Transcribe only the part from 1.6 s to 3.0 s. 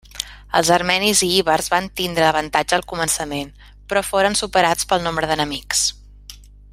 van tindre avantatge al